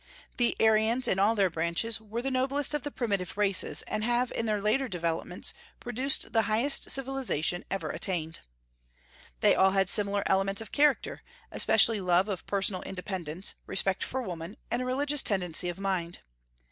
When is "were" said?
2.01-2.23